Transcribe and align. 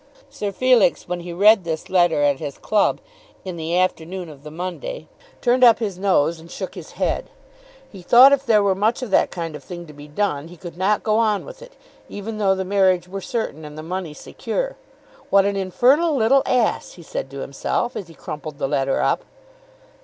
Sir 0.31 0.51
Felix 0.51 1.07
when 1.07 1.19
he 1.19 1.31
read 1.31 1.63
this 1.63 1.87
letter 1.87 2.23
at 2.23 2.39
his 2.39 2.57
club 2.57 2.99
in 3.45 3.55
the 3.55 3.77
afternoon 3.77 4.29
of 4.29 4.41
the 4.41 4.49
Monday, 4.49 5.07
turned 5.41 5.63
up 5.63 5.77
his 5.77 5.99
nose 5.99 6.39
and 6.39 6.49
shook 6.49 6.73
his 6.73 6.93
head. 6.93 7.29
He 7.87 8.01
thought 8.01 8.33
if 8.33 8.43
there 8.43 8.63
were 8.63 8.73
much 8.73 9.03
of 9.03 9.11
that 9.11 9.29
kind 9.29 9.55
of 9.55 9.63
thing 9.63 9.85
to 9.85 9.93
be 9.93 10.07
done, 10.07 10.47
he 10.47 10.57
could 10.57 10.75
not 10.75 11.03
go 11.03 11.17
on 11.19 11.45
with 11.45 11.61
it, 11.61 11.73
even 12.09 12.39
though 12.39 12.55
the 12.55 12.65
marriage 12.65 13.07
were 13.07 13.21
certain, 13.21 13.63
and 13.63 13.77
the 13.77 13.83
money 13.83 14.15
secure. 14.15 14.75
"What 15.29 15.45
an 15.45 15.55
infernal 15.55 16.15
little 16.15 16.41
ass!" 16.47 16.93
he 16.93 17.03
said 17.03 17.29
to 17.29 17.41
himself 17.41 17.95
as 17.95 18.07
he 18.07 18.15
crumpled 18.15 18.57
the 18.57 18.67
letter 18.67 19.03
up. 19.03 19.23